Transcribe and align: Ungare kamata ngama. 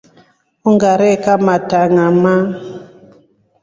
Ungare 0.69 1.09
kamata 1.23 1.79
ngama. 1.93 2.33